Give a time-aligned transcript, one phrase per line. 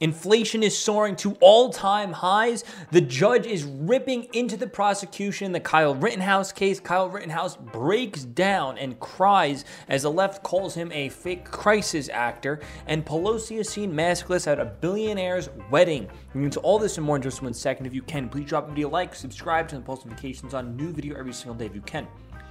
[0.00, 2.64] Inflation is soaring to all time highs.
[2.90, 6.78] The judge is ripping into the prosecution in the Kyle Rittenhouse case.
[6.78, 12.60] Kyle Rittenhouse breaks down and cries as the left calls him a fake crisis actor.
[12.86, 16.10] And Pelosi is seen maskless at a billionaire's wedding.
[16.34, 17.86] We're into all this and more in just one second.
[17.86, 20.92] If you can, please drop a video like, subscribe, to the post notifications on new
[20.92, 22.06] video every single day if you can.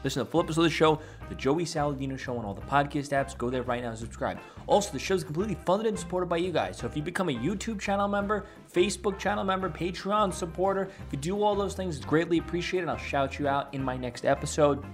[0.05, 0.99] Listen to the full episode of the show,
[1.29, 3.35] The Joey Saladino Show, on all the podcast apps.
[3.35, 4.37] Go there right now and subscribe.
[4.67, 6.77] Also, the show is completely funded and supported by you guys.
[6.77, 11.17] So if you become a YouTube channel member, Facebook channel member, Patreon supporter, if you
[11.17, 12.87] do all those things, it's greatly appreciated.
[12.87, 14.85] I'll shout you out in my next episode.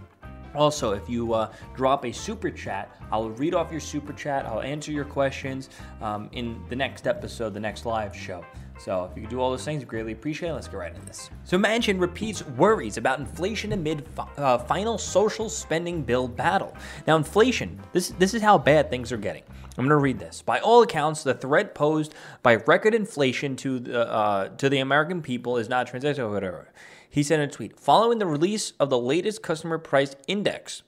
[0.56, 4.46] Also, if you uh, drop a super chat, I'll read off your super chat.
[4.46, 5.70] I'll answer your questions
[6.02, 8.46] um, in the next episode, the next live show.
[8.84, 10.54] So if you can do all those things, greatly appreciate it.
[10.54, 11.30] Let's get right into this.
[11.44, 16.76] So Manchin repeats worries about inflation amid fi- uh, final social spending bill battle.
[17.06, 17.80] Now, inflation.
[17.94, 19.44] This this is how bad things are getting.
[19.78, 20.42] I'm going to read this.
[20.42, 25.22] By all accounts, the threat posed by record inflation to the uh, to the American
[25.22, 26.32] people is not transactional.
[26.32, 26.74] Whatever.
[27.10, 30.82] He said in a tweet, following the release of the latest customer price index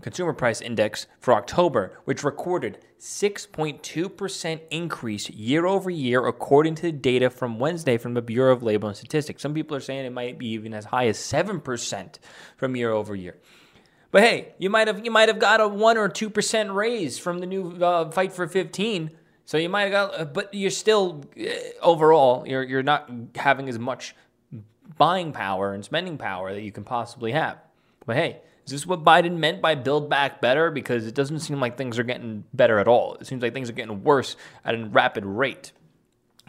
[0.00, 6.92] consumer price index for October, which recorded 6.2% increase year over year according to the
[6.92, 9.42] data from Wednesday from the Bureau of Labor and Statistics.
[9.42, 12.18] Some people are saying it might be even as high as 7%
[12.56, 13.36] from year over year.
[14.10, 17.38] But hey, you might have you might have got a 1 or 2% raise from
[17.38, 19.10] the new uh, fight for 15.
[19.44, 21.46] So you might have got uh, but you're still uh,
[21.80, 24.14] overall you're you're not having as much
[24.98, 27.58] buying power and spending power that you can possibly have.
[28.04, 28.40] But hey,
[28.70, 30.70] is this what Biden meant by build back better?
[30.70, 33.16] Because it doesn't seem like things are getting better at all.
[33.20, 35.72] It seems like things are getting worse at a rapid rate.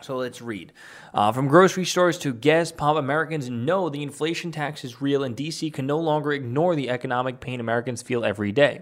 [0.03, 0.71] So let's read.
[1.15, 5.35] Uh, from grocery stores to gas pump, Americans know the inflation tax is real, and
[5.35, 8.81] DC can no longer ignore the economic pain Americans feel every day.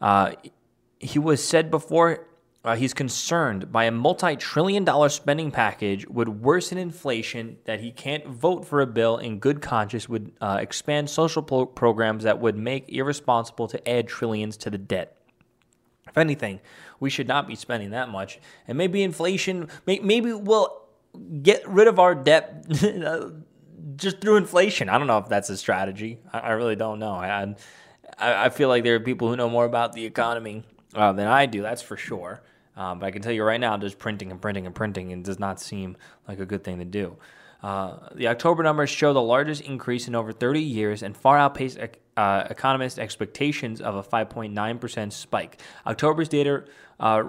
[0.00, 0.32] Uh,
[0.98, 2.26] he was said before
[2.64, 7.90] uh, he's concerned by a multi trillion dollar spending package would worsen inflation, that he
[7.90, 12.38] can't vote for a bill in good conscience would uh, expand social pro- programs that
[12.38, 15.16] would make irresponsible to add trillions to the debt.
[16.08, 16.60] If anything,
[17.00, 18.38] we should not be spending that much.
[18.68, 20.82] And maybe inflation, may- maybe we'll
[21.42, 22.64] get rid of our debt
[23.96, 24.88] just through inflation.
[24.88, 26.20] I don't know if that's a strategy.
[26.32, 27.14] I, I really don't know.
[27.14, 27.56] I,
[28.18, 30.62] I, I feel like there are people who know more about the economy
[30.94, 32.42] uh, than I do, that's for sure.
[32.76, 35.24] Um, but I can tell you right now, just printing and printing and printing, and
[35.24, 35.96] does not seem
[36.26, 37.16] like a good thing to do.
[37.62, 41.76] Uh, the October numbers show the largest increase in over 30 years and far outpace
[42.16, 45.60] uh, economists' expectations of a 5.9% spike.
[45.86, 46.64] October's data,
[46.98, 47.24] uh,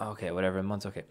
[0.00, 1.04] okay, whatever, months, okay.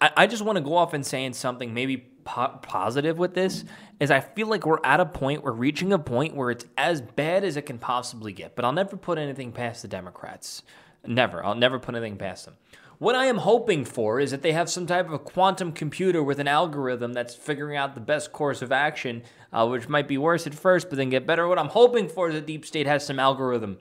[0.00, 3.64] I, I just want to go off and saying something maybe po- positive with this
[4.00, 7.02] is I feel like we're at a point, we're reaching a point where it's as
[7.02, 8.56] bad as it can possibly get.
[8.56, 10.62] But I'll never put anything past the Democrats.
[11.06, 11.44] Never.
[11.44, 12.54] I'll never put anything past them.
[13.02, 16.22] What I am hoping for is that they have some type of a quantum computer
[16.22, 20.16] with an algorithm that's figuring out the best course of action, uh, which might be
[20.16, 21.48] worse at first, but then get better.
[21.48, 23.78] What I'm hoping for is that deep state has some algorithm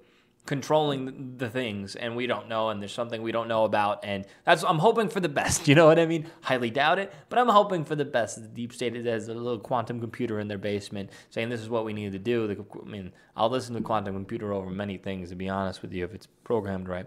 [0.47, 4.25] controlling the things, and we don't know, and there's something we don't know about, and
[4.43, 5.67] that's I'm hoping for the best.
[5.67, 6.25] You know what I mean?
[6.41, 8.41] Highly doubt it, but I'm hoping for the best.
[8.41, 11.85] The deep state has a little quantum computer in their basement saying this is what
[11.85, 12.65] we need to do.
[12.83, 16.05] I mean, I'll listen to quantum computer over many things to be honest with you
[16.05, 17.05] if it's programmed right.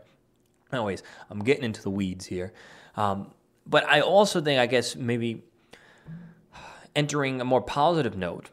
[0.79, 2.53] Anyways, I'm getting into the weeds here.
[2.97, 3.33] Um,
[3.67, 5.43] but I also think, I guess, maybe
[6.95, 8.51] entering a more positive note,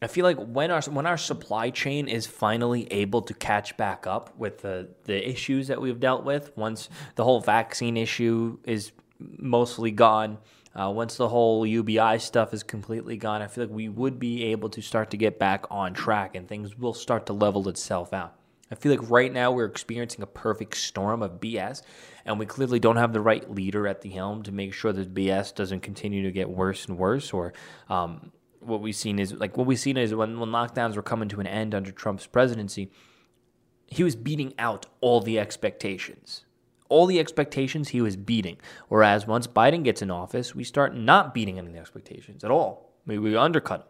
[0.00, 4.04] I feel like when our when our supply chain is finally able to catch back
[4.06, 8.90] up with the the issues that we've dealt with, once the whole vaccine issue is
[9.20, 10.38] mostly gone,
[10.74, 14.44] uh, once the whole UBI stuff is completely gone, I feel like we would be
[14.46, 18.12] able to start to get back on track and things will start to level itself
[18.12, 18.34] out.
[18.72, 21.82] I feel like right now we're experiencing a perfect storm of BS,
[22.24, 25.12] and we clearly don't have the right leader at the helm to make sure that
[25.12, 27.34] BS doesn't continue to get worse and worse.
[27.34, 27.52] Or
[27.90, 31.28] um, what we've seen is like what we've seen is when, when lockdowns were coming
[31.28, 32.90] to an end under Trump's presidency,
[33.88, 36.46] he was beating out all the expectations.
[36.88, 38.56] All the expectations he was beating.
[38.88, 42.94] Whereas once Biden gets in office, we start not beating any expectations at all.
[43.04, 43.88] Maybe we undercut them.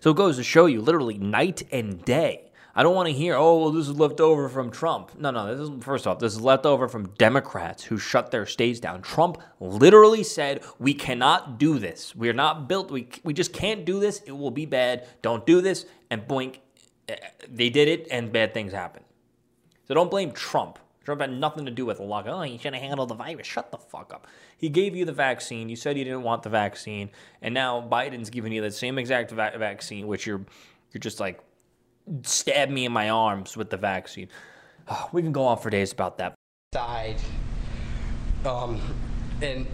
[0.00, 3.34] So it goes to show you literally night and day I don't want to hear,
[3.34, 5.18] oh, well, this is left over from Trump.
[5.18, 8.46] No, no, this is, first off, this is left over from Democrats who shut their
[8.46, 9.02] states down.
[9.02, 12.14] Trump literally said, we cannot do this.
[12.14, 14.20] We're not built, we, we just can't do this.
[14.26, 15.08] It will be bad.
[15.22, 15.86] Don't do this.
[16.10, 16.58] And boink,
[17.08, 17.16] eh,
[17.48, 19.06] they did it and bad things happened.
[19.88, 20.78] So don't blame Trump.
[21.08, 22.38] Trump had nothing to do with lockdown.
[22.38, 23.46] Oh, he should have handled the virus.
[23.46, 24.26] Shut the fuck up.
[24.58, 25.70] He gave you the vaccine.
[25.70, 27.08] You said you didn't want the vaccine,
[27.40, 30.44] and now Biden's giving you the same exact va- vaccine, which you're
[30.92, 31.40] you're just like
[32.22, 34.28] stab me in my arms with the vaccine.
[35.12, 36.34] We can go on for days about that.
[36.72, 37.20] Died.
[38.44, 38.80] Um,
[39.42, 39.66] and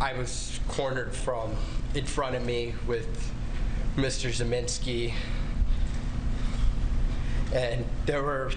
[0.00, 1.54] I was cornered from
[1.94, 3.32] in front of me with
[3.96, 4.30] Mr.
[4.30, 5.12] Ziminski,
[7.52, 8.52] and there were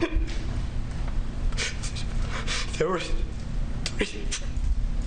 [2.78, 4.24] there were three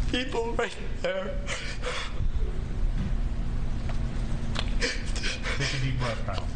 [0.10, 1.36] people right there.
[5.58, 6.48] Take a deep breath, Kyle.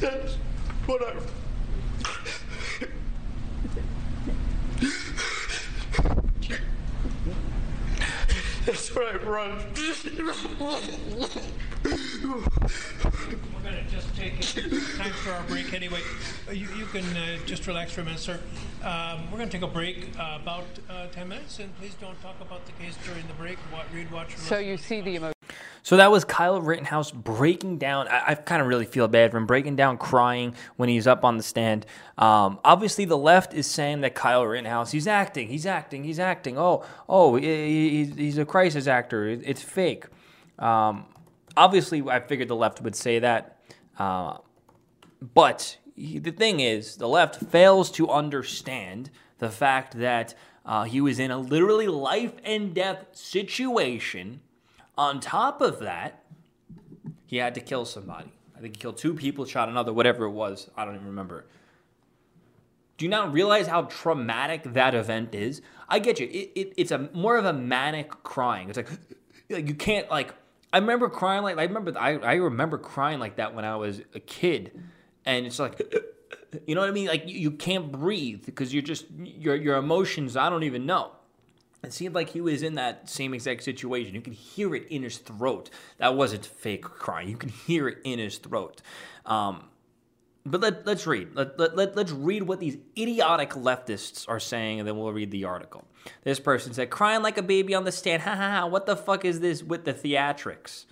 [0.00, 0.36] That's
[0.86, 1.14] what I.
[8.64, 9.58] That's what I run.
[13.54, 14.96] We're going to just take it.
[14.96, 16.00] Time for our break anyway.
[16.48, 18.38] Uh, You, you can uh, just relax for a minute, sir.
[18.82, 22.20] Um, we're going to take a break uh, about uh, 10 minutes, and please don't
[22.22, 23.58] talk about the case during the break.
[23.72, 25.32] Wa- read, watch, So you see the emotion.
[25.84, 28.06] So that was Kyle Rittenhouse breaking down.
[28.08, 31.24] I, I kind of really feel bad for him breaking down, crying when he's up
[31.24, 31.86] on the stand.
[32.18, 36.56] Um, obviously, the left is saying that Kyle Rittenhouse, he's acting, he's acting, he's acting.
[36.58, 39.26] Oh, oh, he- he- he's, he's a crisis actor.
[39.26, 40.04] It- It's fake.
[40.58, 41.06] Um,
[41.56, 43.58] obviously, I figured the left would say that.
[43.98, 44.38] Uh,
[45.34, 50.34] but he- the thing is, the left fails to understand the fact that
[50.64, 54.40] uh, he was in a literally life and death situation.
[54.96, 56.22] On top of that,
[57.26, 58.32] he had to kill somebody.
[58.56, 60.70] I think he killed two people, shot another, whatever it was.
[60.76, 61.46] I don't even remember.
[62.98, 65.62] Do you not realize how traumatic that event is?
[65.88, 66.28] I get you.
[66.28, 68.68] It, it, it's a more of a manic crying.
[68.68, 68.90] It's like,
[69.50, 70.34] like you can't like.
[70.72, 74.00] I remember crying like I remember I, I remember crying like that when I was
[74.14, 74.72] a kid,
[75.24, 75.80] and it's like,
[76.66, 77.08] you know what I mean?
[77.08, 80.36] Like you, you can't breathe because you're just your your emotions.
[80.36, 81.12] I don't even know.
[81.84, 84.14] It seemed like he was in that same exact situation.
[84.14, 85.68] You can hear it in his throat.
[85.98, 87.28] That wasn't fake crying.
[87.28, 88.80] You can hear it in his throat.
[89.26, 89.64] Um,
[90.44, 91.34] but let, let's read.
[91.34, 95.30] Let, let, let, let's read what these idiotic leftists are saying, and then we'll read
[95.30, 95.84] the article.
[96.24, 98.22] This person said, crying like a baby on the stand.
[98.22, 98.66] Ha ha ha.
[98.66, 100.86] What the fuck is this with the theatrics?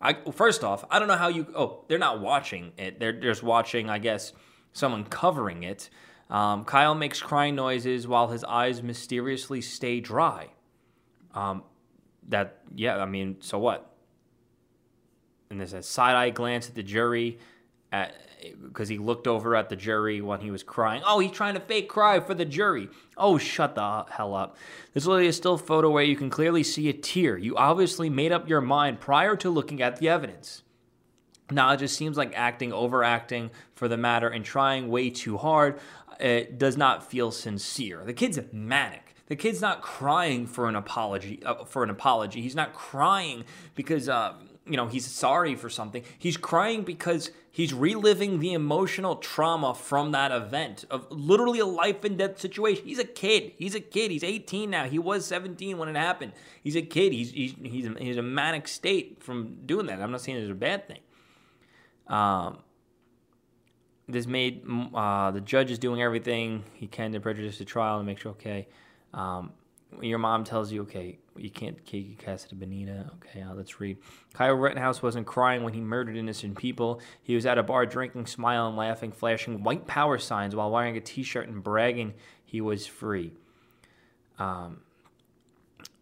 [0.00, 1.46] I, first off, I don't know how you.
[1.54, 2.98] Oh, they're not watching it.
[2.98, 4.32] They're just watching, I guess,
[4.72, 5.90] someone covering it.
[6.30, 10.48] Um, Kyle makes crying noises while his eyes mysteriously stay dry.
[11.34, 11.62] Um,
[12.28, 13.94] that yeah, I mean, so what?
[15.50, 17.38] And there's a side eye glance at the jury,
[18.62, 21.02] because he looked over at the jury when he was crying.
[21.06, 22.88] Oh, he's trying to fake cry for the jury.
[23.16, 24.56] Oh, shut the hell up.
[24.92, 27.36] There's literally a still photo where you can clearly see a tear.
[27.38, 30.62] You obviously made up your mind prior to looking at the evidence.
[31.50, 35.78] Now it just seems like acting, overacting for the matter, and trying way too hard.
[36.18, 38.02] It does not feel sincere.
[38.04, 39.14] The kid's manic.
[39.26, 41.42] The kid's not crying for an apology.
[41.44, 43.44] Uh, for an apology, he's not crying
[43.74, 44.34] because uh,
[44.66, 46.02] you know he's sorry for something.
[46.18, 52.02] He's crying because he's reliving the emotional trauma from that event of literally a life
[52.04, 52.84] and death situation.
[52.86, 53.52] He's a kid.
[53.58, 54.10] He's a kid.
[54.10, 54.84] He's 18 now.
[54.84, 56.32] He was 17 when it happened.
[56.62, 57.12] He's a kid.
[57.12, 60.00] He's he's he's, he's a manic state from doing that.
[60.00, 61.00] I'm not saying it's a bad thing.
[62.06, 62.58] Um,
[64.08, 64.62] this made
[64.94, 68.32] uh, the judge is doing everything he can to prejudice the trial and make sure
[68.32, 68.68] okay.
[69.12, 69.52] Um,
[70.02, 73.10] your mom tells you okay, you can't Kiki Cassidy Benita.
[73.16, 73.98] Okay, uh, let's read.
[74.32, 77.00] Kyle Rittenhouse wasn't crying when he murdered innocent people.
[77.22, 81.00] He was at a bar drinking, smiling, laughing, flashing white power signs while wearing a
[81.00, 83.32] T-shirt and bragging he was free.
[84.38, 84.80] Um,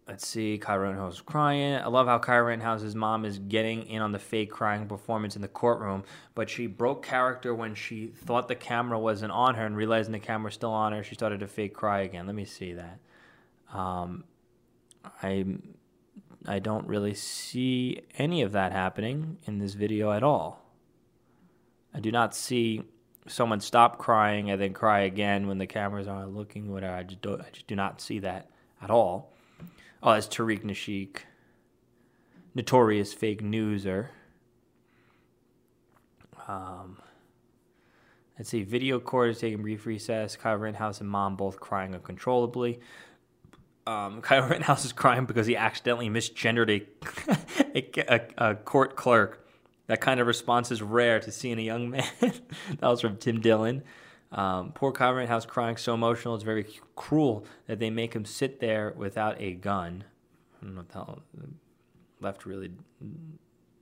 [0.05, 1.75] Let's see, Kyle Rittenhouse crying.
[1.75, 5.41] I love how Kyle Rittenhouse's mom is getting in on the fake crying performance in
[5.41, 6.03] the courtroom,
[6.35, 10.19] but she broke character when she thought the camera wasn't on her and realizing the
[10.19, 12.25] camera was still on her, she started to fake cry again.
[12.25, 12.99] Let me see that.
[13.73, 14.23] Um,
[15.21, 15.45] I
[16.45, 20.63] I don't really see any of that happening in this video at all.
[21.93, 22.83] I do not see
[23.27, 26.71] someone stop crying and then cry again when the cameras aren't looking.
[26.71, 26.95] Whatever.
[26.95, 28.49] I just do, I just do not see that
[28.81, 29.33] at all.
[30.01, 31.17] Oh, that's Tariq Nasheed,
[32.53, 34.09] notorious fake newser.
[36.47, 36.97] Um,
[38.37, 38.63] let's see.
[38.63, 40.35] Video court is taking brief recess.
[40.35, 42.81] Kyle Rittenhouse and mom both crying uncontrollably.
[43.85, 49.45] Um, Kyle Rittenhouse is crying because he accidentally misgendered a, a, a, a court clerk.
[49.87, 52.05] That kind of response is rare to see in a young man.
[52.21, 53.83] that was from Tim Dillon.
[54.31, 56.33] Um, poor Kyle Rittenhouse crying so emotional.
[56.35, 60.05] It's very cruel that they make him sit there without a gun.
[60.61, 61.21] I don't know hell.
[62.19, 62.71] Left really.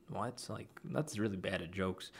[0.09, 0.45] What?
[0.49, 2.11] Like, that's really bad at jokes.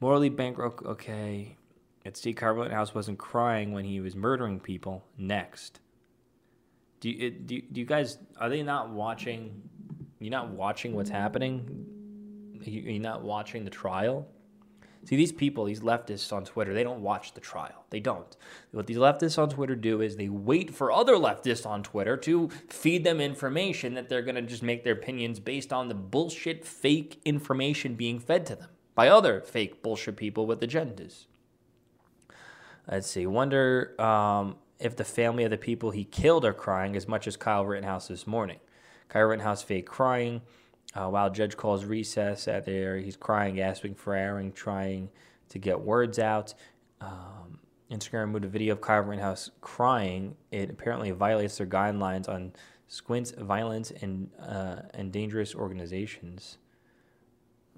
[0.00, 0.84] Morally bankrupt.
[0.84, 1.56] Okay.
[2.04, 2.26] Let's.
[2.34, 5.04] Kyle Rittenhouse wasn't crying when he was murdering people.
[5.16, 5.80] Next.
[7.06, 8.18] Do you, do, do you guys.
[8.36, 9.62] Are they not watching.
[10.18, 11.86] You're not watching what's happening?
[12.64, 14.26] You- You're not watching the trial.
[15.04, 17.84] See, these people, these leftists on Twitter, they don't watch the trial.
[17.90, 18.36] They don't.
[18.72, 22.48] What these leftists on Twitter do is they wait for other leftists on Twitter to
[22.68, 26.64] feed them information that they're going to just make their opinions based on the bullshit,
[26.64, 31.26] fake information being fed to them by other fake bullshit people with agendas.
[32.90, 33.26] Let's see.
[33.26, 37.36] Wonder um, if the family of the people he killed are crying as much as
[37.36, 38.58] Kyle Rittenhouse this morning.
[39.08, 40.42] Kyle Rittenhouse fake crying
[40.94, 42.98] uh, while judge calls recess at there.
[42.98, 45.10] He's crying, gasping for air, trying
[45.50, 46.54] to get words out.
[47.00, 47.58] Um,
[47.90, 50.36] Instagram removed a video of Kyle Rittenhouse crying.
[50.50, 52.52] It apparently violates their guidelines on
[52.88, 56.58] squints, violence, and uh, and dangerous organizations.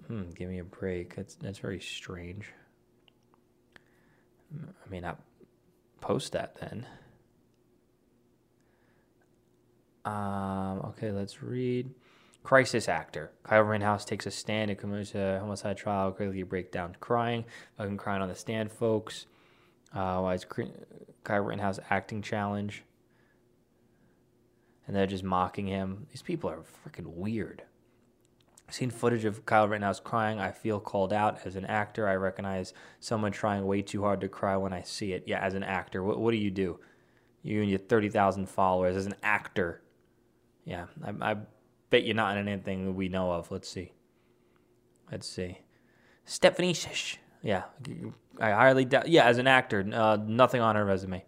[0.06, 1.16] Hmm, give me a break.
[1.16, 2.52] That's that's very strange.
[4.54, 5.20] I may not
[6.00, 6.86] post that then.
[10.04, 11.90] Um, okay, let's read.
[12.42, 13.30] Crisis actor.
[13.42, 16.12] Kyle Rittenhouse takes a stand and commits a homicide trial.
[16.12, 17.44] Quickly break down crying.
[17.76, 19.26] Fucking crying on the stand, folks.
[19.94, 20.46] Uh, why is
[21.24, 22.84] Kyle Rittenhouse acting challenge?
[24.86, 26.06] And they're just mocking him.
[26.10, 27.62] These people are freaking weird.
[28.70, 30.38] Seen footage of Kyle Rittenhouse crying.
[30.38, 32.06] I feel called out as an actor.
[32.06, 35.24] I recognize someone trying way too hard to cry when I see it.
[35.26, 36.78] Yeah, as an actor, what, what do you do?
[37.42, 39.80] You and your 30,000 followers as an actor.
[40.66, 41.36] Yeah, I, I
[41.88, 43.50] bet you're not in anything we know of.
[43.50, 43.92] Let's see.
[45.10, 45.60] Let's see.
[46.24, 47.18] Stephanie Shish.
[47.42, 47.64] Yeah,
[48.40, 49.08] I highly doubt.
[49.08, 51.24] Yeah, as an actor, uh, nothing on her resume.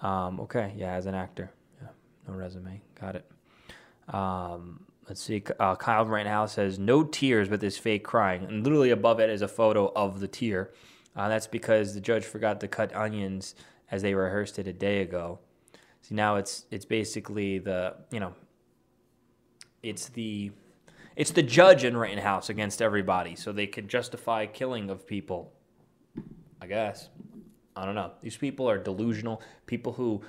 [0.00, 1.50] Um, okay, yeah, as an actor.
[1.80, 1.88] Yeah,
[2.28, 2.82] no resume.
[3.00, 4.14] Got it.
[4.14, 5.42] Um, let's see.
[5.58, 9.42] Uh, Kyle Rittenhouse says no tears but this fake crying, and literally above it is
[9.42, 10.72] a photo of the tear.
[11.14, 13.54] Uh, that's because the judge forgot to cut onions
[13.90, 15.38] as they rehearsed it a day ago.
[16.02, 18.34] See, now it's it's basically the you know,
[19.82, 20.52] it's the
[21.16, 25.52] it's the judge in Rittenhouse against everybody, so they can justify killing of people.
[26.60, 27.08] I guess.
[27.74, 28.12] I don't know.
[28.22, 29.42] These people are delusional.
[29.66, 30.22] People who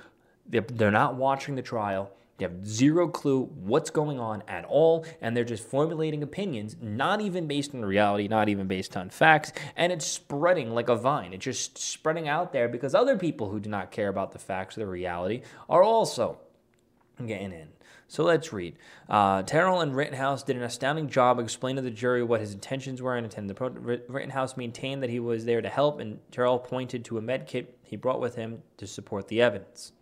[0.46, 2.10] they're, they're not watching the trial.
[2.38, 7.20] They have zero clue what's going on at all, and they're just formulating opinions, not
[7.20, 11.32] even based on reality, not even based on facts, and it's spreading like a vine.
[11.32, 14.76] It's just spreading out there because other people who do not care about the facts
[14.76, 16.38] or the reality are also
[17.26, 17.68] getting in.
[18.06, 18.76] So let's read.
[19.08, 23.02] Uh, Terrell and Rittenhouse did an astounding job explaining to the jury what his intentions
[23.02, 23.54] were and intended.
[23.54, 27.20] The pro- Rittenhouse maintained that he was there to help, and Terrell pointed to a
[27.20, 29.92] med kit he brought with him to support the evidence.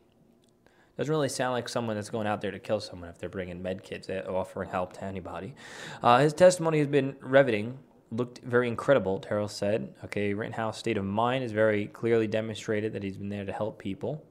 [0.97, 3.62] Doesn't really sound like someone that's going out there to kill someone if they're bringing
[3.62, 5.55] med kits, uh, offering help to anybody.
[6.03, 7.79] Uh, his testimony has been riveting,
[8.11, 9.93] looked very incredible, Terrell said.
[10.05, 13.79] Okay, Rittenhouse' state of mind is very clearly demonstrated that he's been there to help
[13.79, 14.25] people.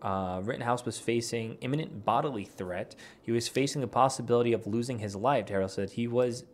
[0.00, 2.94] Uh, Rittenhouse was facing imminent bodily threat.
[3.20, 5.90] He was facing the possibility of losing his life, Terrell said.
[5.90, 6.44] He was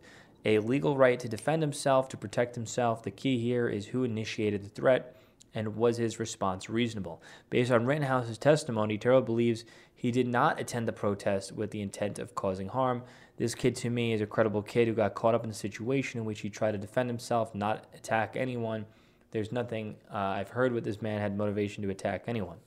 [0.43, 3.03] a legal right to defend himself, to protect himself.
[3.03, 5.20] The key here is who initiated the threat
[5.53, 7.21] and was his response reasonable?
[7.49, 12.19] Based on Rittenhouse's testimony, Terrell believes he did not attend the protest with the intent
[12.19, 13.03] of causing harm.
[13.37, 16.19] This kid, to me, is a credible kid who got caught up in a situation
[16.19, 18.85] in which he tried to defend himself, not attack anyone.
[19.31, 22.57] There's nothing uh, I've heard with this man had motivation to attack anyone.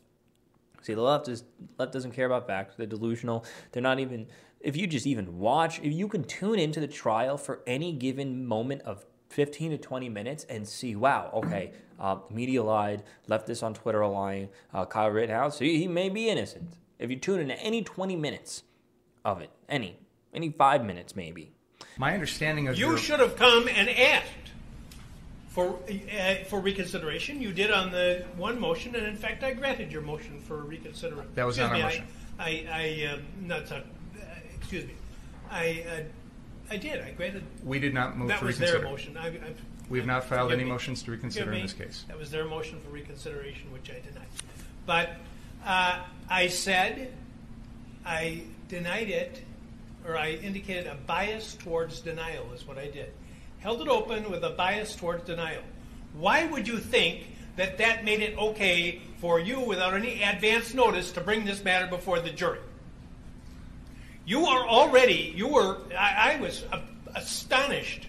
[0.84, 1.44] See, the left is
[1.78, 2.74] left doesn't care about facts.
[2.76, 3.44] They're delusional.
[3.72, 4.26] They're not even.
[4.60, 8.46] If you just even watch, if you can tune into the trial for any given
[8.46, 11.72] moment of 15 to 20 minutes and see, wow, okay,
[12.04, 16.28] uh, media lied, leftists on Twitter are lying, uh, Kyle Rittenhouse, he, he may be
[16.28, 16.74] innocent.
[16.98, 18.62] If you tune into any 20 minutes
[19.24, 19.96] of it, any,
[20.34, 21.52] any five minutes maybe,
[21.96, 24.50] My understanding of You your, should have come and asked
[25.48, 27.40] for uh, for reconsideration.
[27.40, 31.30] You did on the one motion, and in fact, I granted your motion for reconsideration.
[31.36, 32.06] That was not our Excuse motion.
[32.38, 33.80] I, I, I uh, not uh,
[34.56, 34.94] excuse me.
[35.50, 36.02] I, uh,
[36.70, 37.00] I did.
[37.02, 37.44] I granted.
[37.62, 38.80] we did not move that to was reconsider.
[38.82, 39.16] their motion.
[39.16, 39.32] I, I,
[39.88, 40.70] We have not filed forgive any me.
[40.72, 41.66] motions to reconsider Forgive in me.
[41.66, 42.04] this case.
[42.08, 44.26] That was their motion for reconsideration, which I denied.
[44.86, 45.10] But
[45.64, 47.12] uh, I said
[48.04, 49.42] I denied it,
[50.06, 53.12] or I indicated a bias towards denial, is what I did.
[53.58, 55.62] Held it open with a bias towards denial.
[56.14, 61.12] Why would you think that that made it okay for you, without any advance notice,
[61.12, 62.58] to bring this matter before the jury?
[64.26, 66.82] You are already, you were, I, I was a-
[67.14, 68.08] astonished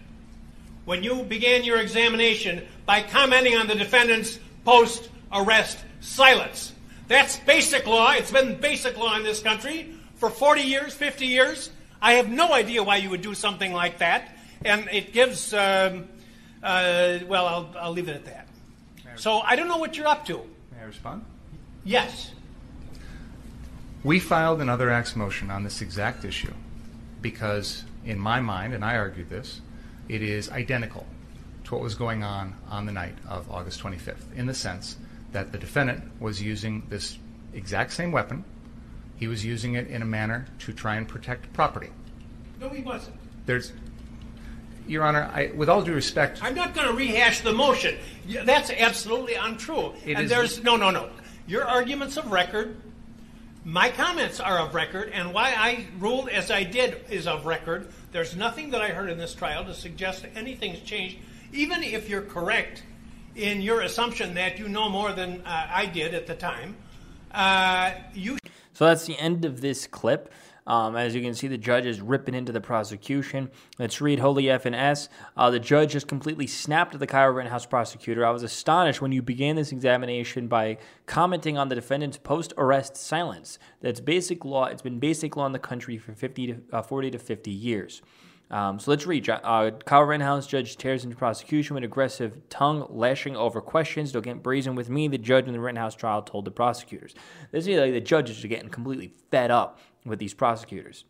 [0.85, 6.71] when you began your examination by commenting on the defendant's post arrest silence.
[7.07, 8.13] That's basic law.
[8.13, 11.69] It's been basic law in this country for 40 years, 50 years.
[12.01, 14.35] I have no idea why you would do something like that.
[14.63, 16.07] And it gives, um,
[16.63, 18.47] uh, well, I'll, I'll leave it at that.
[19.17, 20.37] So I don't know what you're up to.
[20.71, 21.25] May I respond?
[21.83, 22.31] Yes.
[24.05, 26.53] We filed an other acts motion on this exact issue
[27.21, 29.61] because, in my mind, and I argued this,
[30.07, 31.07] it is identical
[31.63, 34.97] to what was going on on the night of August 25th, in the sense
[35.31, 37.17] that the defendant was using this
[37.55, 38.43] exact same weapon.
[39.15, 41.89] He was using it in a manner to try and protect property.
[42.59, 43.15] No, he wasn't.
[43.47, 43.73] There's,
[44.87, 47.97] Your Honor, I, with all due respect, I'm not going to rehash the motion.
[48.43, 49.93] That's absolutely untrue.
[50.05, 51.09] It and is- there's no, no, no.
[51.47, 52.77] Your arguments of record.
[53.67, 57.87] My comments are of record, and why I ruled as I did is of record.
[58.11, 61.17] There's nothing that I heard in this trial to suggest anything's changed,
[61.51, 62.83] even if you're correct
[63.35, 66.75] in your assumption that you know more than uh, I did at the time.
[67.31, 68.37] Uh, you
[68.73, 70.31] So that's the end of this clip.
[70.67, 73.51] Um, as you can see, the judge is ripping into the prosecution.
[73.77, 75.09] Let's read Holy F and S.
[75.37, 78.25] Uh, the judge just completely snapped at the Kyle Rittenhouse prosecutor.
[78.25, 83.59] I was astonished when you began this examination by commenting on the defendant's post-arrest silence.
[83.81, 84.65] That's basic law.
[84.65, 88.01] It's been basic law in the country for 50 to uh, 40 to 50 years.
[88.51, 89.27] Um, so let's read.
[89.29, 94.11] Uh, Kyle Rittenhouse judge tears into prosecution with aggressive tongue, lashing over questions.
[94.11, 95.07] Don't get brazen with me.
[95.07, 97.15] The judge in the Rittenhouse trial told the prosecutors.
[97.51, 101.05] This is like the judges are getting completely fed up with these prosecutors.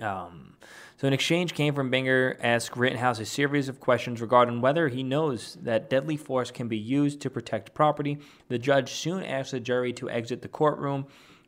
[0.00, 0.56] Um,
[0.96, 5.02] so an exchange came from Binger asked Rittenhouse a series of questions regarding whether he
[5.02, 8.18] knows that deadly force can be used to protect property.
[8.48, 11.06] The judge soon asked the jury to exit the courtroom.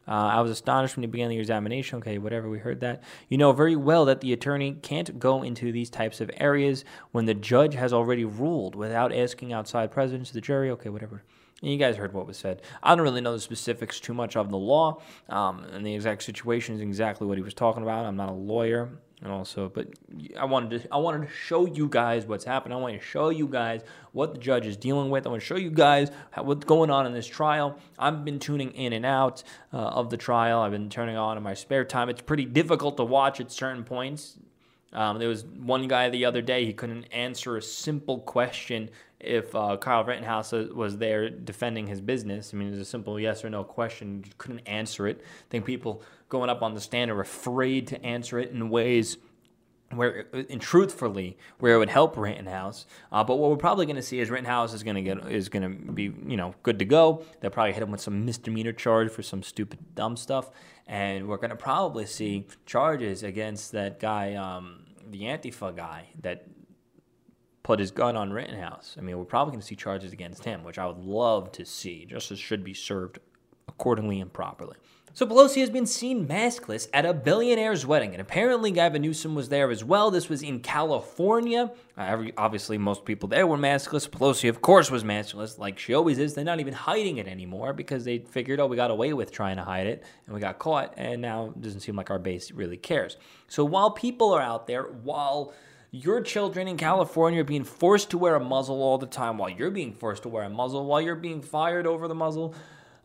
[0.09, 1.99] Uh, I was astonished when he began the examination.
[1.99, 3.03] Okay, whatever, we heard that.
[3.29, 7.27] You know very well that the attorney can't go into these types of areas when
[7.27, 10.71] the judge has already ruled without asking outside presence of the jury.
[10.71, 11.23] Okay, whatever.
[11.61, 12.63] You guys heard what was said.
[12.83, 16.23] I don't really know the specifics too much of the law um, and the exact
[16.23, 18.07] situation is exactly what he was talking about.
[18.07, 18.91] I'm not a lawyer,
[19.23, 19.89] and also, but
[20.39, 22.79] I wanted to I wanted to show you guys what's happening.
[22.79, 23.83] I want to show you guys
[24.13, 25.27] what the judge is dealing with.
[25.27, 27.79] I want to show you guys how, what's going on in this trial.
[27.99, 30.61] I've been tuning in and out uh, of the trial.
[30.61, 32.09] I've been turning on in my spare time.
[32.09, 34.39] It's pretty difficult to watch at certain points.
[34.93, 38.89] Um, there was one guy the other day, he couldn't answer a simple question
[39.21, 42.53] if uh, Kyle Rittenhouse was there defending his business.
[42.55, 44.23] I mean, it's a simple yes or no question.
[44.25, 45.21] You couldn't answer it.
[45.21, 49.17] I think people going up on the stand are afraid to answer it in ways
[49.91, 52.87] where, and truthfully, where it would help Rittenhouse.
[53.11, 55.49] Uh, but what we're probably going to see is Rittenhouse is going to get is
[55.49, 57.25] going to be you know good to go.
[57.41, 60.51] They'll probably hit him with some misdemeanor charge for some stupid dumb stuff,
[60.87, 66.45] and we're going to probably see charges against that guy, um, the Antifa guy that
[67.69, 68.97] put his gun on Rittenhouse.
[68.97, 71.67] I mean, we're probably going to see charges against him, which I would love to
[71.67, 72.07] see.
[72.07, 73.19] Justice should be served
[73.69, 74.75] accordingly and properly.
[75.13, 79.51] So Pelosi has been seen maskless at a billionaire's wedding, and apparently Gavin Newsom was
[79.51, 80.11] there as well.
[80.11, 81.71] This was in California.
[81.99, 84.09] Uh, every, obviously, most people there were maskless.
[84.09, 86.33] Pelosi, of course, was maskless, like she always is.
[86.33, 89.57] They're not even hiding it anymore because they figured, oh, we got away with trying
[89.57, 92.51] to hide it, and we got caught, and now it doesn't seem like our base
[92.51, 93.19] really cares.
[93.47, 95.53] So while people are out there, while
[95.91, 99.49] your children in California are being forced to wear a muzzle all the time, while
[99.49, 102.55] you're being forced to wear a muzzle, while you're being fired over the muzzle,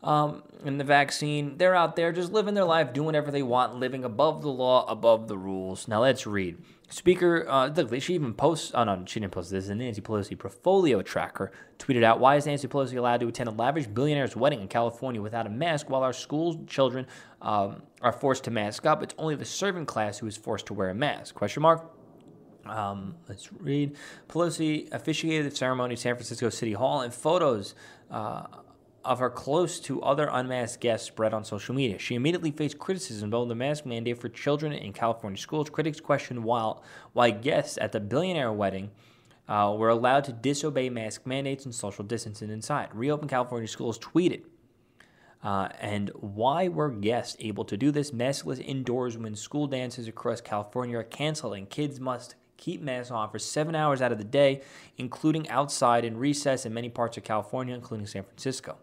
[0.02, 1.56] um, and the vaccine.
[1.56, 4.84] They're out there just living their life, doing whatever they want, living above the law,
[4.86, 5.88] above the rules.
[5.88, 6.58] Now let's read.
[6.90, 8.72] Speaker, uh, look, she even posts.
[8.74, 9.68] Oh no, she didn't post this.
[9.68, 13.52] The Nancy Pelosi portfolio tracker tweeted out: Why is Nancy Pelosi allowed to attend a
[13.52, 17.06] lavish billionaire's wedding in California without a mask, while our school children
[17.40, 19.02] um, are forced to mask up?
[19.02, 21.34] It's only the servant class who is forced to wear a mask?
[21.34, 21.93] Question mark.
[22.66, 23.96] Um, let's read.
[24.28, 27.74] Pelosi officiated the ceremony at San Francisco City Hall, and photos
[28.10, 28.46] uh,
[29.04, 31.98] of her close to other unmasked guests spread on social media.
[31.98, 35.68] She immediately faced criticism over the mask mandate for children in California schools.
[35.68, 36.74] Critics questioned why,
[37.12, 38.90] why guests at the billionaire wedding
[39.48, 42.88] uh, were allowed to disobey mask mandates and social distancing inside.
[42.94, 44.42] Reopen California schools tweeted.
[45.42, 50.40] Uh, and why were guests able to do this maskless indoors when school dances across
[50.40, 54.24] California are canceled and kids must keep masks on for seven hours out of the
[54.24, 54.62] day,
[54.96, 58.78] including outside in recess in many parts of California, including San Francisco?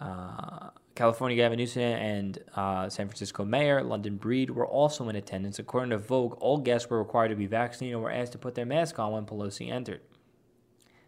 [0.00, 5.58] Uh, California Gavin Newsom and uh, San Francisco Mayor London Breed were also in attendance.
[5.58, 8.54] According to Vogue, all guests were required to be vaccinated and were asked to put
[8.54, 10.00] their mask on when Pelosi entered.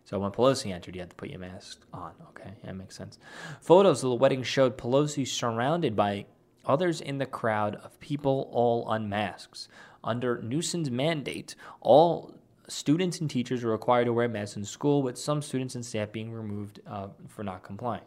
[0.05, 2.13] So when Pelosi entered, you had to put your mask on.
[2.31, 3.19] Okay, that makes sense.
[3.61, 6.27] Photos of the wedding showed Pelosi surrounded by
[6.65, 9.69] others in the crowd of people all unmasked.
[10.07, 12.35] Under Newsom's mandate, all
[12.69, 16.13] students and teachers were required to wear masks in school, with some students and staff
[16.13, 18.03] being removed uh, for not complying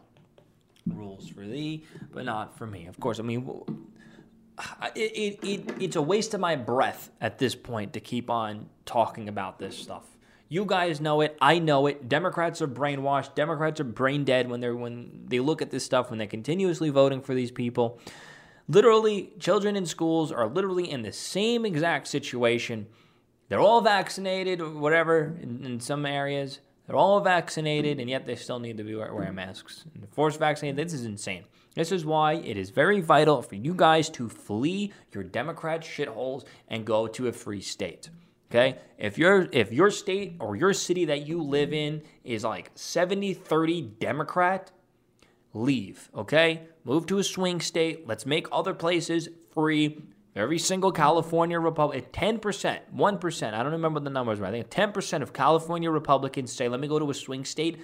[0.86, 2.86] rules for thee, but not for me.
[2.86, 3.48] Of course, I mean,
[4.94, 8.68] it, it, it, it's a waste of my breath at this point to keep on
[8.86, 10.04] talking about this stuff.
[10.48, 11.38] You guys know it.
[11.40, 12.08] I know it.
[12.08, 13.36] Democrats are brainwashed.
[13.36, 16.90] Democrats are brain dead when they're when they look at this stuff when they're continuously
[16.90, 18.00] voting for these people.
[18.70, 22.86] Literally, children in schools are literally in the same exact situation
[23.48, 26.60] They're all vaccinated or whatever in, in some areas.
[26.86, 29.84] They're all vaccinated, and yet they still need to be wearing masks.
[29.92, 31.44] And forced vaccinated, this is insane.
[31.74, 36.44] This is why it is very vital for you guys to flee your Democrat shitholes
[36.68, 38.08] and go to a free state.
[38.50, 38.78] Okay?
[38.98, 43.98] If your if your state or your city that you live in is like 70-30
[43.98, 44.70] Democrat,
[45.54, 46.10] leave.
[46.14, 46.62] Okay?
[46.84, 48.06] Move to a swing state.
[48.06, 50.02] Let's make other places free.
[50.36, 55.22] Every single California Republican, 10%, 1%, I don't remember the numbers, but I think 10%
[55.22, 57.80] of California Republicans say, let me go to a swing state.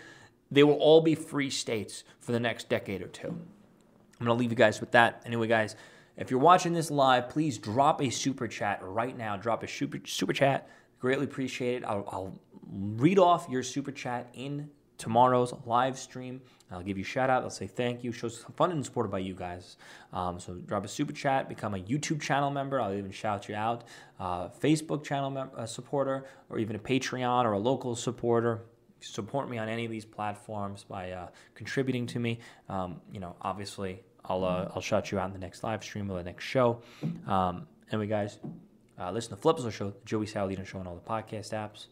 [0.50, 3.28] They will all be free states for the next decade or two.
[3.28, 5.22] I'm going to leave you guys with that.
[5.26, 5.74] Anyway, guys,
[6.16, 9.36] if you're watching this live, please drop a super chat right now.
[9.36, 10.68] Drop a super, super chat.
[11.00, 11.84] Greatly appreciate it.
[11.84, 16.40] I'll, I'll read off your super chat in tomorrow's live stream.
[16.70, 17.42] I'll give you a shout out.
[17.44, 18.10] I'll say thank you.
[18.10, 19.76] Shows funded and supported by you guys.
[20.12, 22.80] Um, so drop a super chat, become a YouTube channel member.
[22.80, 23.84] I'll even shout you out.
[24.18, 28.62] Uh, Facebook channel mem- uh, supporter, or even a Patreon or a local supporter.
[29.00, 32.40] Support me on any of these platforms by uh, contributing to me.
[32.68, 36.10] Um, you know, obviously, I'll uh, I'll shout you out in the next live stream
[36.10, 36.80] or the next show.
[37.28, 38.38] Um, anyway, guys,
[38.98, 41.86] uh, listen to Flip's Show, Joey Saladino Show on all the podcast apps.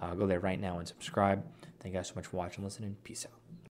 [0.00, 1.42] Uh, go there right now and subscribe.
[1.80, 2.96] Thank you guys so much for watching, and listening.
[3.02, 3.39] Peace out.